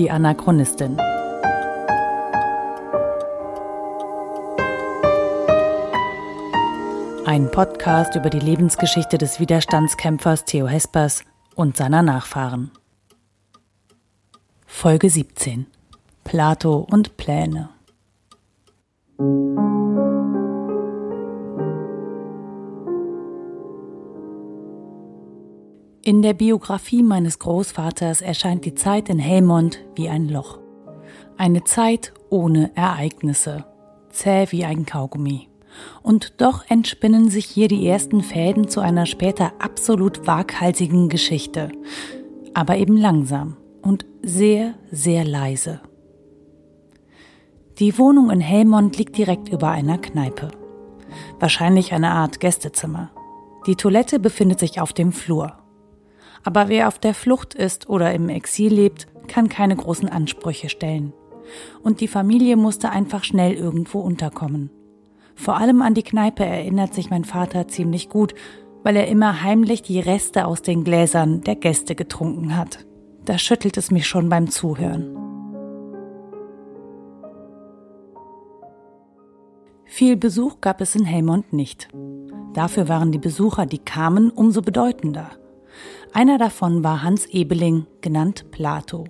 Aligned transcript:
die 0.00 0.10
Anachronistin. 0.10 0.96
Ein 7.26 7.50
Podcast 7.50 8.16
über 8.16 8.30
die 8.30 8.38
Lebensgeschichte 8.38 9.18
des 9.18 9.40
Widerstandskämpfers 9.40 10.46
Theo 10.46 10.66
Hespers 10.66 11.22
und 11.54 11.76
seiner 11.76 12.00
Nachfahren. 12.00 12.70
Folge 14.64 15.10
17 15.10 15.66
Plato 16.24 16.86
und 16.90 17.18
Pläne. 17.18 17.68
In 26.02 26.22
der 26.22 26.32
Biografie 26.32 27.02
meines 27.02 27.38
Großvaters 27.38 28.22
erscheint 28.22 28.64
die 28.64 28.74
Zeit 28.74 29.10
in 29.10 29.18
Helmond 29.18 29.80
wie 29.96 30.08
ein 30.08 30.30
Loch. 30.30 30.58
Eine 31.36 31.62
Zeit 31.64 32.14
ohne 32.30 32.70
Ereignisse, 32.74 33.66
zäh 34.08 34.46
wie 34.48 34.64
ein 34.64 34.86
Kaugummi. 34.86 35.48
Und 36.02 36.40
doch 36.40 36.64
entspinnen 36.70 37.28
sich 37.28 37.44
hier 37.44 37.68
die 37.68 37.86
ersten 37.86 38.22
Fäden 38.22 38.66
zu 38.66 38.80
einer 38.80 39.04
später 39.04 39.52
absolut 39.58 40.26
waghalsigen 40.26 41.10
Geschichte, 41.10 41.70
aber 42.54 42.78
eben 42.78 42.96
langsam 42.96 43.58
und 43.82 44.06
sehr, 44.22 44.76
sehr 44.90 45.26
leise. 45.26 45.82
Die 47.78 47.98
Wohnung 47.98 48.30
in 48.30 48.40
Helmond 48.40 48.96
liegt 48.96 49.18
direkt 49.18 49.50
über 49.50 49.68
einer 49.68 49.98
Kneipe. 49.98 50.48
Wahrscheinlich 51.38 51.92
eine 51.92 52.12
Art 52.12 52.40
Gästezimmer. 52.40 53.10
Die 53.66 53.76
Toilette 53.76 54.18
befindet 54.18 54.60
sich 54.60 54.80
auf 54.80 54.94
dem 54.94 55.12
Flur. 55.12 55.59
Aber 56.42 56.68
wer 56.68 56.88
auf 56.88 56.98
der 56.98 57.14
Flucht 57.14 57.54
ist 57.54 57.88
oder 57.88 58.12
im 58.14 58.28
Exil 58.28 58.72
lebt, 58.72 59.06
kann 59.28 59.48
keine 59.48 59.76
großen 59.76 60.08
Ansprüche 60.08 60.68
stellen. 60.68 61.12
Und 61.82 62.00
die 62.00 62.08
Familie 62.08 62.56
musste 62.56 62.90
einfach 62.90 63.24
schnell 63.24 63.54
irgendwo 63.54 64.00
unterkommen. 64.00 64.70
Vor 65.34 65.56
allem 65.56 65.82
an 65.82 65.94
die 65.94 66.02
Kneipe 66.02 66.44
erinnert 66.44 66.94
sich 66.94 67.10
mein 67.10 67.24
Vater 67.24 67.68
ziemlich 67.68 68.08
gut, 68.08 68.34
weil 68.82 68.96
er 68.96 69.08
immer 69.08 69.42
heimlich 69.42 69.82
die 69.82 70.00
Reste 70.00 70.46
aus 70.46 70.62
den 70.62 70.84
Gläsern 70.84 71.42
der 71.42 71.56
Gäste 71.56 71.94
getrunken 71.94 72.56
hat. 72.56 72.86
Da 73.24 73.38
schüttelt 73.38 73.76
es 73.76 73.90
mich 73.90 74.06
schon 74.06 74.28
beim 74.28 74.50
Zuhören. 74.50 75.16
Viel 79.84 80.16
Besuch 80.16 80.60
gab 80.60 80.80
es 80.80 80.94
in 80.94 81.04
Helmond 81.04 81.52
nicht. 81.52 81.88
Dafür 82.54 82.88
waren 82.88 83.12
die 83.12 83.18
Besucher, 83.18 83.66
die 83.66 83.78
kamen, 83.78 84.30
umso 84.30 84.62
bedeutender. 84.62 85.30
Einer 86.12 86.38
davon 86.38 86.82
war 86.82 87.02
Hans 87.02 87.26
Ebeling, 87.26 87.86
genannt 88.00 88.50
Plato. 88.50 89.04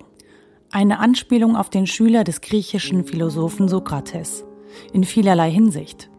Eine 0.71 0.99
Anspielung 0.99 1.57
auf 1.57 1.71
den 1.71 1.87
Schüler 1.87 2.25
des 2.25 2.43
griechischen 2.43 3.05
Philosophen 3.05 3.69
Sokrates. 3.69 4.45
In 4.93 5.05
vielerlei 5.05 5.51
Hinsicht. 5.51 6.11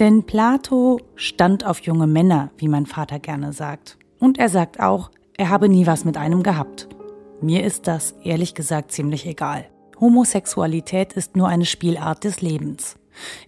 Denn 0.00 0.24
Plato 0.24 0.98
stand 1.14 1.64
auf 1.64 1.80
junge 1.80 2.08
Männer, 2.08 2.50
wie 2.58 2.68
mein 2.68 2.86
Vater 2.86 3.20
gerne 3.20 3.52
sagt. 3.52 3.96
Und 4.18 4.38
er 4.38 4.48
sagt 4.48 4.80
auch, 4.80 5.10
er 5.36 5.50
habe 5.50 5.68
nie 5.68 5.86
was 5.86 6.04
mit 6.04 6.16
einem 6.16 6.42
gehabt. 6.42 6.88
Mir 7.40 7.64
ist 7.64 7.86
das 7.86 8.12
ehrlich 8.24 8.54
gesagt 8.54 8.90
ziemlich 8.90 9.26
egal. 9.26 9.66
Homosexualität 10.00 11.12
ist 11.12 11.36
nur 11.36 11.48
eine 11.48 11.64
Spielart 11.64 12.24
des 12.24 12.40
Lebens. 12.40 12.96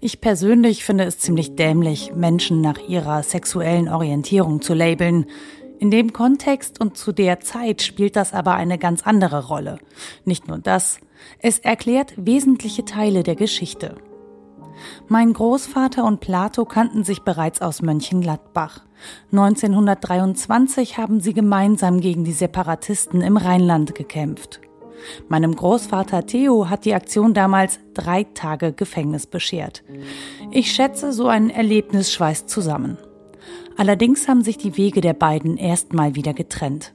Ich 0.00 0.20
persönlich 0.20 0.84
finde 0.84 1.04
es 1.04 1.18
ziemlich 1.18 1.56
dämlich, 1.56 2.14
Menschen 2.14 2.60
nach 2.60 2.78
ihrer 2.88 3.24
sexuellen 3.24 3.88
Orientierung 3.88 4.62
zu 4.62 4.74
labeln. 4.74 5.26
In 5.78 5.90
dem 5.90 6.12
Kontext 6.12 6.80
und 6.80 6.96
zu 6.96 7.12
der 7.12 7.40
Zeit 7.40 7.82
spielt 7.82 8.16
das 8.16 8.32
aber 8.32 8.54
eine 8.54 8.78
ganz 8.78 9.02
andere 9.02 9.46
Rolle. 9.48 9.78
Nicht 10.24 10.48
nur 10.48 10.58
das, 10.58 11.00
es 11.40 11.58
erklärt 11.58 12.14
wesentliche 12.16 12.84
Teile 12.84 13.22
der 13.22 13.36
Geschichte. 13.36 13.96
Mein 15.08 15.32
Großvater 15.32 16.04
und 16.04 16.20
Plato 16.20 16.64
kannten 16.64 17.04
sich 17.04 17.22
bereits 17.22 17.62
aus 17.62 17.82
Mönchengladbach. 17.82 18.80
1923 19.32 20.98
haben 20.98 21.20
sie 21.20 21.34
gemeinsam 21.34 22.00
gegen 22.00 22.24
die 22.24 22.32
Separatisten 22.32 23.20
im 23.20 23.36
Rheinland 23.36 23.94
gekämpft. 23.94 24.60
Meinem 25.28 25.54
Großvater 25.54 26.26
Theo 26.26 26.70
hat 26.70 26.84
die 26.84 26.94
Aktion 26.94 27.34
damals 27.34 27.78
drei 27.94 28.24
Tage 28.24 28.72
Gefängnis 28.72 29.26
beschert. 29.26 29.84
Ich 30.50 30.72
schätze, 30.72 31.12
so 31.12 31.28
ein 31.28 31.50
Erlebnis 31.50 32.12
schweißt 32.12 32.48
zusammen. 32.48 32.98
Allerdings 33.76 34.28
haben 34.28 34.42
sich 34.42 34.56
die 34.58 34.76
Wege 34.76 35.00
der 35.00 35.12
beiden 35.12 35.56
erstmal 35.56 36.14
wieder 36.14 36.32
getrennt. 36.32 36.94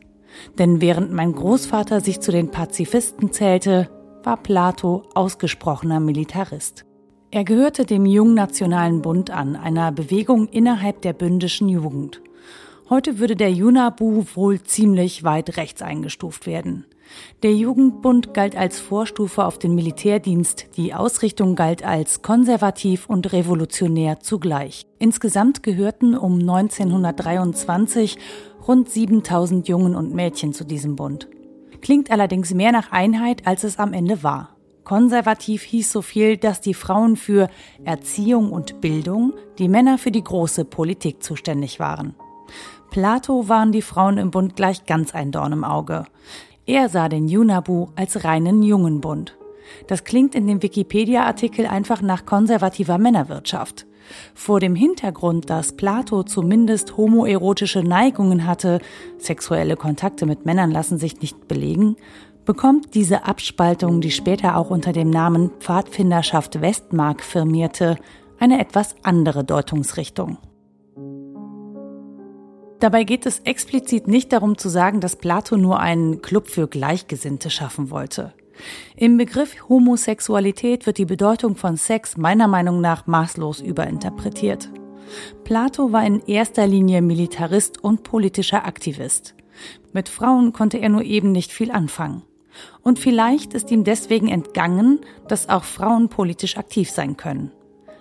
Denn 0.57 0.81
während 0.81 1.11
mein 1.11 1.33
Großvater 1.33 2.01
sich 2.01 2.19
zu 2.21 2.31
den 2.31 2.49
Pazifisten 2.49 3.31
zählte, 3.31 3.89
war 4.23 4.37
Plato 4.37 5.03
ausgesprochener 5.13 5.99
Militarist. 5.99 6.85
Er 7.31 7.43
gehörte 7.43 7.85
dem 7.85 8.05
Jungnationalen 8.05 9.01
Bund 9.01 9.29
an, 9.29 9.55
einer 9.55 9.91
Bewegung 9.91 10.47
innerhalb 10.47 11.01
der 11.01 11.13
bündischen 11.13 11.69
Jugend. 11.69 12.21
Heute 12.91 13.19
würde 13.19 13.37
der 13.37 13.53
Junabu 13.53 14.25
wohl 14.35 14.63
ziemlich 14.63 15.23
weit 15.23 15.55
rechts 15.55 15.81
eingestuft 15.81 16.45
werden. 16.45 16.85
Der 17.41 17.53
Jugendbund 17.53 18.33
galt 18.33 18.57
als 18.57 18.81
Vorstufe 18.81 19.45
auf 19.45 19.57
den 19.57 19.75
Militärdienst, 19.75 20.75
die 20.75 20.93
Ausrichtung 20.93 21.55
galt 21.55 21.85
als 21.85 22.21
konservativ 22.21 23.05
und 23.05 23.31
revolutionär 23.31 24.19
zugleich. 24.19 24.87
Insgesamt 24.99 25.63
gehörten 25.63 26.17
um 26.17 26.39
1923 26.39 28.17
rund 28.67 28.89
7000 28.89 29.69
Jungen 29.69 29.95
und 29.95 30.13
Mädchen 30.13 30.51
zu 30.51 30.65
diesem 30.65 30.97
Bund. 30.97 31.29
Klingt 31.79 32.11
allerdings 32.11 32.53
mehr 32.53 32.73
nach 32.73 32.91
Einheit, 32.91 33.47
als 33.47 33.63
es 33.63 33.79
am 33.79 33.93
Ende 33.93 34.21
war. 34.21 34.57
Konservativ 34.83 35.61
hieß 35.61 35.93
so 35.93 36.01
viel, 36.01 36.35
dass 36.35 36.59
die 36.59 36.73
Frauen 36.73 37.15
für 37.15 37.49
Erziehung 37.85 38.51
und 38.51 38.81
Bildung, 38.81 39.31
die 39.59 39.69
Männer 39.69 39.97
für 39.97 40.11
die 40.11 40.25
große 40.25 40.65
Politik 40.65 41.23
zuständig 41.23 41.79
waren. 41.79 42.15
Plato 42.91 43.47
waren 43.47 43.71
die 43.71 43.81
Frauen 43.81 44.17
im 44.17 44.31
Bund 44.31 44.57
gleich 44.57 44.85
ganz 44.85 45.15
ein 45.15 45.31
Dorn 45.31 45.53
im 45.53 45.63
Auge. 45.63 46.03
Er 46.65 46.89
sah 46.89 47.07
den 47.07 47.29
Junabu 47.29 47.87
als 47.95 48.25
reinen 48.25 48.63
Jungenbund. 48.63 49.37
Das 49.87 50.03
klingt 50.03 50.35
in 50.35 50.45
dem 50.45 50.61
Wikipedia-Artikel 50.61 51.65
einfach 51.67 52.01
nach 52.01 52.25
konservativer 52.25 52.97
Männerwirtschaft. 52.97 53.87
Vor 54.35 54.59
dem 54.59 54.75
Hintergrund, 54.75 55.49
dass 55.49 55.77
Plato 55.77 56.23
zumindest 56.23 56.97
homoerotische 56.97 57.81
Neigungen 57.81 58.45
hatte, 58.45 58.81
sexuelle 59.17 59.77
Kontakte 59.77 60.25
mit 60.25 60.45
Männern 60.45 60.69
lassen 60.69 60.97
sich 60.97 61.21
nicht 61.21 61.47
belegen, 61.47 61.95
bekommt 62.43 62.93
diese 62.93 63.25
Abspaltung, 63.25 64.01
die 64.01 64.11
später 64.11 64.57
auch 64.57 64.69
unter 64.69 64.91
dem 64.91 65.09
Namen 65.09 65.49
Pfadfinderschaft 65.59 66.59
Westmark 66.59 67.23
firmierte, 67.23 67.95
eine 68.37 68.59
etwas 68.59 68.95
andere 69.03 69.45
Deutungsrichtung. 69.45 70.39
Dabei 72.81 73.03
geht 73.03 73.27
es 73.27 73.37
explizit 73.41 74.07
nicht 74.07 74.33
darum 74.33 74.57
zu 74.57 74.67
sagen, 74.67 75.01
dass 75.01 75.15
Plato 75.15 75.55
nur 75.55 75.79
einen 75.79 76.23
Club 76.23 76.47
für 76.47 76.67
Gleichgesinnte 76.67 77.51
schaffen 77.51 77.91
wollte. 77.91 78.33
Im 78.95 79.17
Begriff 79.17 79.55
Homosexualität 79.69 80.87
wird 80.87 80.97
die 80.97 81.05
Bedeutung 81.05 81.55
von 81.55 81.77
Sex 81.77 82.17
meiner 82.17 82.47
Meinung 82.47 82.81
nach 82.81 83.05
maßlos 83.05 83.61
überinterpretiert. 83.61 84.69
Plato 85.43 85.91
war 85.91 86.03
in 86.03 86.21
erster 86.21 86.65
Linie 86.65 87.03
Militarist 87.03 87.83
und 87.83 88.01
politischer 88.01 88.65
Aktivist. 88.65 89.35
Mit 89.93 90.09
Frauen 90.09 90.51
konnte 90.51 90.79
er 90.79 90.89
nur 90.89 91.03
eben 91.03 91.31
nicht 91.31 91.51
viel 91.51 91.69
anfangen. 91.69 92.23
Und 92.81 92.97
vielleicht 92.97 93.53
ist 93.53 93.69
ihm 93.69 93.83
deswegen 93.83 94.27
entgangen, 94.27 95.01
dass 95.27 95.49
auch 95.49 95.65
Frauen 95.65 96.09
politisch 96.09 96.57
aktiv 96.57 96.89
sein 96.89 97.15
können. 97.15 97.51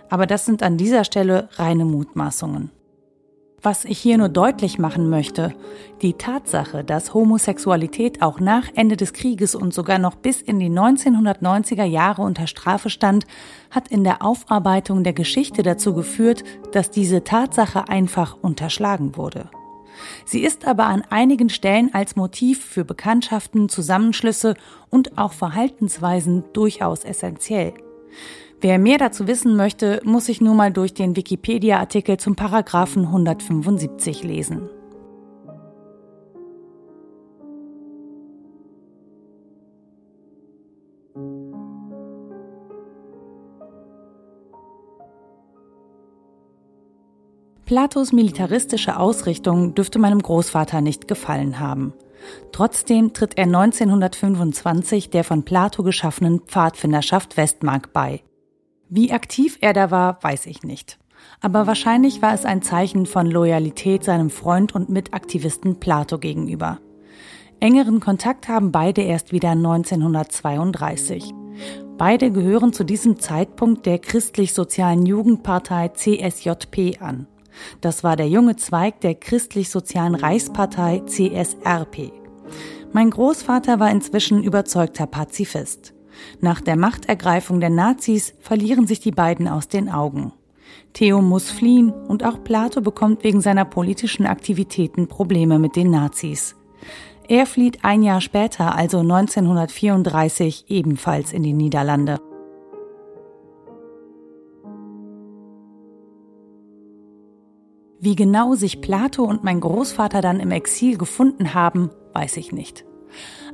Aber 0.08 0.26
das 0.26 0.46
sind 0.46 0.62
an 0.62 0.78
dieser 0.78 1.04
Stelle 1.04 1.50
reine 1.58 1.84
Mutmaßungen. 1.84 2.70
Was 3.62 3.84
ich 3.84 3.98
hier 3.98 4.16
nur 4.16 4.30
deutlich 4.30 4.78
machen 4.78 5.10
möchte, 5.10 5.54
die 6.00 6.14
Tatsache, 6.14 6.82
dass 6.82 7.12
Homosexualität 7.12 8.22
auch 8.22 8.40
nach 8.40 8.68
Ende 8.74 8.96
des 8.96 9.12
Krieges 9.12 9.54
und 9.54 9.74
sogar 9.74 9.98
noch 9.98 10.14
bis 10.14 10.40
in 10.40 10.58
die 10.58 10.70
1990er 10.70 11.84
Jahre 11.84 12.22
unter 12.22 12.46
Strafe 12.46 12.88
stand, 12.88 13.26
hat 13.70 13.88
in 13.88 14.02
der 14.02 14.24
Aufarbeitung 14.24 15.04
der 15.04 15.12
Geschichte 15.12 15.62
dazu 15.62 15.92
geführt, 15.92 16.42
dass 16.72 16.90
diese 16.90 17.22
Tatsache 17.22 17.86
einfach 17.90 18.34
unterschlagen 18.40 19.18
wurde. 19.18 19.50
Sie 20.24 20.40
ist 20.40 20.66
aber 20.66 20.86
an 20.86 21.02
einigen 21.10 21.50
Stellen 21.50 21.92
als 21.92 22.16
Motiv 22.16 22.64
für 22.64 22.86
Bekanntschaften, 22.86 23.68
Zusammenschlüsse 23.68 24.54
und 24.88 25.18
auch 25.18 25.34
Verhaltensweisen 25.34 26.44
durchaus 26.54 27.04
essentiell. 27.04 27.74
Wer 28.62 28.78
mehr 28.78 28.98
dazu 28.98 29.26
wissen 29.26 29.56
möchte, 29.56 30.02
muss 30.04 30.26
sich 30.26 30.42
nur 30.42 30.54
mal 30.54 30.70
durch 30.70 30.92
den 30.92 31.16
Wikipedia-Artikel 31.16 32.18
zum 32.18 32.36
Paragraphen 32.36 33.06
175 33.06 34.22
lesen. 34.22 34.68
Platos 47.64 48.12
militaristische 48.12 48.98
Ausrichtung 48.98 49.74
dürfte 49.74 49.98
meinem 49.98 50.20
Großvater 50.20 50.82
nicht 50.82 51.08
gefallen 51.08 51.60
haben. 51.60 51.94
Trotzdem 52.52 53.14
tritt 53.14 53.38
er 53.38 53.44
1925 53.44 55.08
der 55.08 55.24
von 55.24 55.44
Plato 55.44 55.82
geschaffenen 55.82 56.40
Pfadfinderschaft 56.40 57.38
Westmark 57.38 57.94
bei. 57.94 58.20
Wie 58.92 59.12
aktiv 59.12 59.56
er 59.60 59.72
da 59.72 59.92
war, 59.92 60.20
weiß 60.20 60.46
ich 60.46 60.64
nicht. 60.64 60.98
Aber 61.40 61.68
wahrscheinlich 61.68 62.22
war 62.22 62.34
es 62.34 62.44
ein 62.44 62.60
Zeichen 62.60 63.06
von 63.06 63.30
Loyalität 63.30 64.02
seinem 64.02 64.30
Freund 64.30 64.74
und 64.74 64.88
Mitaktivisten 64.88 65.78
Plato 65.78 66.18
gegenüber. 66.18 66.80
Engeren 67.60 68.00
Kontakt 68.00 68.48
haben 68.48 68.72
beide 68.72 69.02
erst 69.02 69.30
wieder 69.30 69.50
1932. 69.50 71.32
Beide 71.98 72.32
gehören 72.32 72.72
zu 72.72 72.82
diesem 72.82 73.20
Zeitpunkt 73.20 73.86
der 73.86 74.00
christlich-sozialen 74.00 75.06
Jugendpartei 75.06 75.90
CSJP 75.90 77.00
an. 77.00 77.28
Das 77.80 78.02
war 78.02 78.16
der 78.16 78.28
junge 78.28 78.56
Zweig 78.56 79.00
der 79.02 79.14
christlich-sozialen 79.14 80.16
Reichspartei 80.16 81.02
CSRP. 81.06 82.10
Mein 82.92 83.10
Großvater 83.10 83.78
war 83.78 83.90
inzwischen 83.90 84.42
überzeugter 84.42 85.06
Pazifist. 85.06 85.94
Nach 86.40 86.60
der 86.60 86.76
Machtergreifung 86.76 87.60
der 87.60 87.70
Nazis 87.70 88.34
verlieren 88.40 88.86
sich 88.86 89.00
die 89.00 89.12
beiden 89.12 89.48
aus 89.48 89.68
den 89.68 89.88
Augen. 89.88 90.32
Theo 90.92 91.22
muss 91.22 91.50
fliehen 91.50 91.90
und 91.90 92.24
auch 92.24 92.42
Plato 92.42 92.80
bekommt 92.80 93.24
wegen 93.24 93.40
seiner 93.40 93.64
politischen 93.64 94.26
Aktivitäten 94.26 95.06
Probleme 95.06 95.58
mit 95.58 95.76
den 95.76 95.90
Nazis. 95.90 96.56
Er 97.28 97.46
flieht 97.46 97.84
ein 97.84 98.02
Jahr 98.02 98.20
später, 98.20 98.74
also 98.74 98.98
1934, 98.98 100.64
ebenfalls 100.68 101.32
in 101.32 101.44
die 101.44 101.52
Niederlande. 101.52 102.18
Wie 108.00 108.16
genau 108.16 108.54
sich 108.54 108.80
Plato 108.80 109.24
und 109.24 109.44
mein 109.44 109.60
Großvater 109.60 110.22
dann 110.22 110.40
im 110.40 110.50
Exil 110.50 110.96
gefunden 110.96 111.54
haben, 111.54 111.90
weiß 112.14 112.38
ich 112.38 112.50
nicht. 112.50 112.86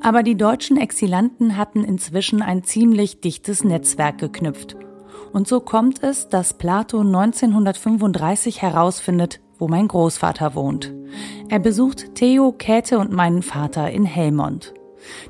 Aber 0.00 0.22
die 0.22 0.36
deutschen 0.36 0.76
Exilanten 0.76 1.56
hatten 1.56 1.84
inzwischen 1.84 2.42
ein 2.42 2.64
ziemlich 2.64 3.20
dichtes 3.20 3.64
Netzwerk 3.64 4.18
geknüpft. 4.18 4.76
Und 5.32 5.48
so 5.48 5.60
kommt 5.60 6.02
es, 6.02 6.28
dass 6.28 6.54
Plato 6.54 7.00
1935 7.00 8.62
herausfindet, 8.62 9.40
wo 9.58 9.68
mein 9.68 9.88
Großvater 9.88 10.54
wohnt. 10.54 10.94
Er 11.48 11.58
besucht 11.58 12.14
Theo, 12.14 12.52
Käthe 12.52 12.98
und 12.98 13.12
meinen 13.12 13.42
Vater 13.42 13.90
in 13.90 14.04
Helmond. 14.04 14.74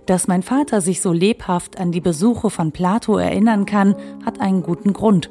Dass 0.06 0.26
mein 0.26 0.42
Vater 0.42 0.80
sich 0.80 1.02
so 1.02 1.12
lebhaft 1.12 1.78
an 1.78 1.92
die 1.92 2.00
Besuche 2.00 2.50
von 2.50 2.72
Plato 2.72 3.18
erinnern 3.18 3.66
kann, 3.66 3.94
hat 4.24 4.40
einen 4.40 4.62
guten 4.62 4.92
Grund. 4.92 5.30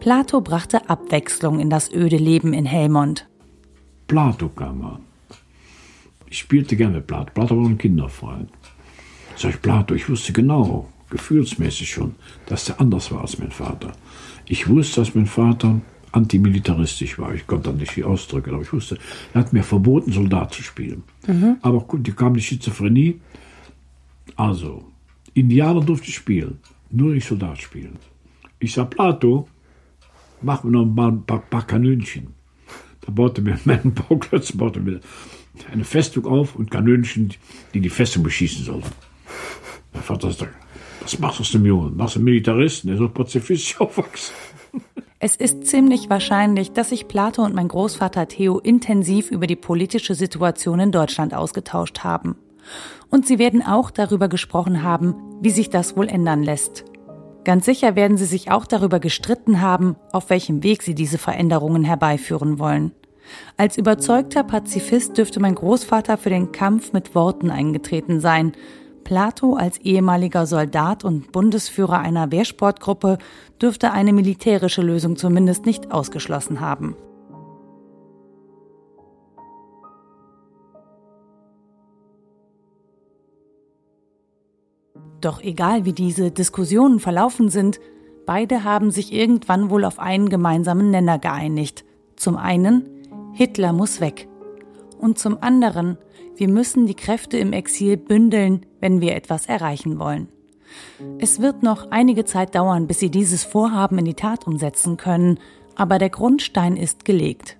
Plato 0.00 0.40
brachte 0.40 0.88
Abwechslung 0.90 1.58
in 1.58 1.70
das 1.70 1.90
öde 1.92 2.18
Leben 2.18 2.52
in 2.52 2.66
Helmond. 2.66 3.28
Plato 4.06 4.48
kam 4.48 4.84
an. 4.84 5.05
Ich 6.28 6.38
spielte 6.38 6.76
gerne 6.76 6.96
mit 6.96 7.06
Plato. 7.06 7.32
Plato 7.32 7.56
war 7.56 7.68
ein 7.68 7.78
Kinderfreund. 7.78 8.50
Sag 9.36 9.50
ich, 9.50 9.62
Plato, 9.62 9.94
ich 9.94 10.08
wusste 10.08 10.32
genau, 10.32 10.90
gefühlsmäßig 11.10 11.90
schon, 11.90 12.14
dass 12.46 12.68
er 12.68 12.80
anders 12.80 13.12
war 13.12 13.20
als 13.20 13.38
mein 13.38 13.50
Vater. 13.50 13.92
Ich 14.46 14.68
wusste, 14.68 15.00
dass 15.00 15.14
mein 15.14 15.26
Vater 15.26 15.80
antimilitaristisch 16.12 17.18
war. 17.18 17.34
Ich 17.34 17.46
konnte 17.46 17.70
das 17.70 17.78
nicht 17.78 17.92
viel 17.92 18.04
ausdrücken, 18.04 18.54
aber 18.54 18.62
ich 18.62 18.72
wusste, 18.72 18.98
er 19.34 19.40
hat 19.40 19.52
mir 19.52 19.62
verboten, 19.62 20.12
Soldat 20.12 20.54
zu 20.54 20.62
spielen. 20.62 21.02
Mhm. 21.26 21.58
Aber 21.62 21.80
gut, 21.80 22.06
die 22.06 22.12
kam 22.12 22.34
die 22.34 22.40
Schizophrenie. 22.40 23.20
Also, 24.34 24.90
Indianer 25.34 25.82
durfte 25.82 26.08
ich 26.08 26.14
spielen, 26.14 26.58
nur 26.90 27.12
nicht 27.12 27.28
Soldat 27.28 27.60
spielen. 27.60 27.96
Ich 28.58 28.72
sag, 28.72 28.90
Plato, 28.90 29.48
mach 30.40 30.64
mir 30.64 30.70
noch 30.70 31.06
ein 31.06 31.24
paar, 31.26 31.40
paar 31.40 31.66
Kanönchen. 31.66 32.28
Da 33.02 33.12
baute 33.12 33.42
mir 33.42 33.58
mein 33.64 33.92
Bauklötz 33.92 34.52
baute 34.52 34.80
mir 34.80 35.00
eine 35.72 35.84
Festung 35.84 36.26
auf 36.26 36.56
und 36.56 36.70
Kanönchen, 36.70 37.34
die 37.74 37.80
die 37.80 37.90
Festung 37.90 38.22
beschießen 38.22 38.64
sollten. 38.64 38.90
Mein 39.92 40.02
Vater 40.02 40.30
sagte, 40.30 40.54
was 41.00 41.18
machst 41.18 41.38
du 41.38 41.42
aus 41.42 41.52
dem 41.52 41.66
Jungen? 41.66 41.96
Machst 41.96 42.16
du 42.16 42.20
Militaristen? 42.20 42.90
Er 42.90 42.94
ist 42.94 43.00
so 43.00 43.08
pazifistisch 43.08 43.80
aufwachsen. 43.80 44.34
Es 45.18 45.34
ist 45.34 45.66
ziemlich 45.66 46.10
wahrscheinlich, 46.10 46.72
dass 46.72 46.90
sich 46.90 47.08
Plato 47.08 47.42
und 47.42 47.54
mein 47.54 47.68
Großvater 47.68 48.28
Theo 48.28 48.58
intensiv 48.58 49.30
über 49.30 49.46
die 49.46 49.56
politische 49.56 50.14
Situation 50.14 50.78
in 50.78 50.92
Deutschland 50.92 51.32
ausgetauscht 51.32 52.00
haben. 52.00 52.36
Und 53.10 53.26
sie 53.26 53.38
werden 53.38 53.62
auch 53.64 53.90
darüber 53.90 54.28
gesprochen 54.28 54.82
haben, 54.82 55.14
wie 55.40 55.48
sich 55.48 55.70
das 55.70 55.96
wohl 55.96 56.08
ändern 56.08 56.42
lässt. 56.42 56.84
Ganz 57.44 57.64
sicher 57.64 57.96
werden 57.96 58.18
sie 58.18 58.26
sich 58.26 58.50
auch 58.50 58.66
darüber 58.66 59.00
gestritten 59.00 59.62
haben, 59.62 59.96
auf 60.12 60.28
welchem 60.28 60.62
Weg 60.62 60.82
sie 60.82 60.94
diese 60.94 61.16
Veränderungen 61.16 61.84
herbeiführen 61.84 62.58
wollen. 62.58 62.92
Als 63.56 63.76
überzeugter 63.76 64.44
Pazifist 64.44 65.16
dürfte 65.18 65.40
mein 65.40 65.54
Großvater 65.54 66.16
für 66.16 66.30
den 66.30 66.52
Kampf 66.52 66.92
mit 66.92 67.14
Worten 67.14 67.50
eingetreten 67.50 68.20
sein. 68.20 68.52
Plato 69.04 69.54
als 69.54 69.78
ehemaliger 69.78 70.46
Soldat 70.46 71.04
und 71.04 71.30
Bundesführer 71.30 72.00
einer 72.00 72.32
Wehrsportgruppe 72.32 73.18
dürfte 73.62 73.92
eine 73.92 74.12
militärische 74.12 74.82
Lösung 74.82 75.16
zumindest 75.16 75.64
nicht 75.64 75.92
ausgeschlossen 75.92 76.60
haben. 76.60 76.96
Doch 85.20 85.40
egal 85.40 85.84
wie 85.84 85.92
diese 85.92 86.30
Diskussionen 86.30 87.00
verlaufen 87.00 87.48
sind, 87.48 87.80
beide 88.26 88.64
haben 88.64 88.90
sich 88.90 89.12
irgendwann 89.12 89.70
wohl 89.70 89.84
auf 89.84 89.98
einen 89.98 90.28
gemeinsamen 90.28 90.90
Nenner 90.90 91.18
geeinigt. 91.18 91.84
Zum 92.16 92.36
einen, 92.36 92.95
Hitler 93.36 93.74
muss 93.74 94.00
weg. 94.00 94.28
Und 94.98 95.18
zum 95.18 95.36
anderen, 95.42 95.98
wir 96.36 96.48
müssen 96.48 96.86
die 96.86 96.94
Kräfte 96.94 97.36
im 97.36 97.52
Exil 97.52 97.98
bündeln, 97.98 98.64
wenn 98.80 99.02
wir 99.02 99.14
etwas 99.14 99.44
erreichen 99.44 99.98
wollen. 99.98 100.28
Es 101.18 101.38
wird 101.42 101.62
noch 101.62 101.90
einige 101.90 102.24
Zeit 102.24 102.54
dauern, 102.54 102.86
bis 102.86 102.98
sie 102.98 103.10
dieses 103.10 103.44
Vorhaben 103.44 103.98
in 103.98 104.06
die 104.06 104.14
Tat 104.14 104.46
umsetzen 104.46 104.96
können, 104.96 105.38
aber 105.74 105.98
der 105.98 106.08
Grundstein 106.08 106.78
ist 106.78 107.04
gelegt. 107.04 107.58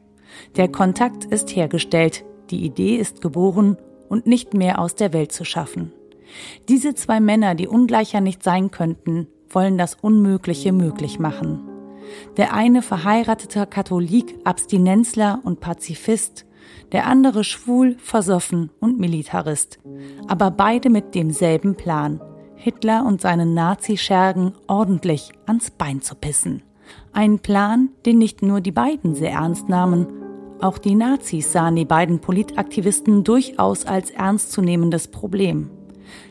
Der 0.56 0.68
Kontakt 0.68 1.26
ist 1.26 1.54
hergestellt, 1.54 2.24
die 2.48 2.64
Idee 2.64 2.96
ist 2.96 3.20
geboren 3.20 3.76
und 4.08 4.26
nicht 4.26 4.54
mehr 4.54 4.78
aus 4.78 4.94
der 4.94 5.12
Welt 5.12 5.32
zu 5.32 5.44
schaffen. 5.44 5.92
Diese 6.70 6.94
zwei 6.94 7.20
Männer, 7.20 7.54
die 7.54 7.68
ungleicher 7.68 8.22
nicht 8.22 8.42
sein 8.42 8.70
könnten, 8.70 9.26
wollen 9.50 9.76
das 9.76 9.94
Unmögliche 9.94 10.72
möglich 10.72 11.18
machen. 11.18 11.75
Der 12.36 12.52
eine 12.52 12.82
verheirateter 12.82 13.66
Katholik, 13.66 14.36
Abstinenzler 14.44 15.40
und 15.44 15.60
Pazifist, 15.60 16.46
der 16.92 17.06
andere 17.06 17.44
schwul, 17.44 17.96
versoffen 17.98 18.70
und 18.80 18.98
Militarist, 18.98 19.78
aber 20.28 20.50
beide 20.50 20.90
mit 20.90 21.14
demselben 21.14 21.74
Plan, 21.74 22.20
Hitler 22.54 23.04
und 23.06 23.20
seinen 23.20 23.54
Nazi-Schergen 23.54 24.52
ordentlich 24.66 25.32
ans 25.46 25.70
Bein 25.70 26.00
zu 26.00 26.14
pissen. 26.14 26.62
Ein 27.12 27.38
Plan, 27.38 27.90
den 28.04 28.18
nicht 28.18 28.42
nur 28.42 28.60
die 28.60 28.72
beiden 28.72 29.14
sehr 29.14 29.32
ernst 29.32 29.68
nahmen, 29.68 30.06
auch 30.60 30.78
die 30.78 30.94
Nazis 30.94 31.52
sahen 31.52 31.76
die 31.76 31.84
beiden 31.84 32.20
Politaktivisten 32.20 33.24
durchaus 33.24 33.84
als 33.84 34.10
ernstzunehmendes 34.10 35.08
Problem. 35.08 35.70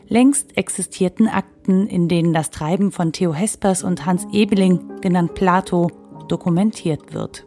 Längst 0.08 0.56
existierten 0.56 1.28
Akten, 1.28 1.86
in 1.86 2.08
denen 2.08 2.32
das 2.32 2.50
Treiben 2.50 2.92
von 2.92 3.12
Theo 3.12 3.34
Hespers 3.34 3.82
und 3.82 4.06
Hans 4.06 4.26
Ebeling, 4.32 5.00
genannt 5.00 5.34
Plato, 5.34 5.90
dokumentiert 6.28 7.14
wird. 7.14 7.46